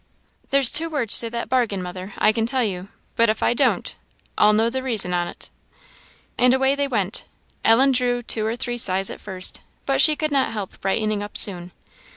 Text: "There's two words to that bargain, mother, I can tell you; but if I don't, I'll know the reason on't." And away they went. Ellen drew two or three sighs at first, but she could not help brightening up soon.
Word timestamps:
"There's 0.49 0.71
two 0.71 0.89
words 0.89 1.19
to 1.19 1.29
that 1.29 1.47
bargain, 1.47 1.79
mother, 1.79 2.15
I 2.17 2.31
can 2.31 2.47
tell 2.47 2.63
you; 2.63 2.87
but 3.15 3.29
if 3.29 3.43
I 3.43 3.53
don't, 3.53 3.95
I'll 4.35 4.51
know 4.51 4.67
the 4.67 4.81
reason 4.81 5.13
on't." 5.13 5.51
And 6.39 6.55
away 6.55 6.73
they 6.73 6.87
went. 6.87 7.25
Ellen 7.63 7.91
drew 7.91 8.23
two 8.23 8.43
or 8.43 8.55
three 8.55 8.77
sighs 8.77 9.11
at 9.11 9.21
first, 9.21 9.61
but 9.85 10.01
she 10.01 10.15
could 10.15 10.31
not 10.31 10.53
help 10.53 10.81
brightening 10.81 11.21
up 11.21 11.37
soon. 11.37 11.71